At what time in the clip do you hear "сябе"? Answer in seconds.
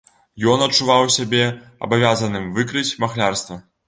1.15-1.43